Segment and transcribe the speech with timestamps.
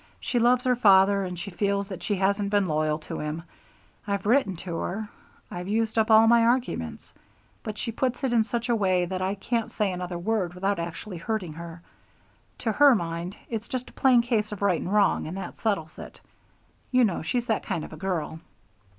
[0.19, 3.43] She loves her father, and she feels that she hasn't been loyal to him.
[4.07, 5.09] I've written to her,
[5.51, 7.13] I've used up all my arguments,
[7.61, 10.79] but she puts it in such a way that I can't say another word without
[10.79, 11.83] actually hurting her.
[12.57, 15.99] To her mind it's just a plain case of right and wrong, and that settles
[15.99, 16.19] it.
[16.89, 18.39] You know she's that kind of a girl."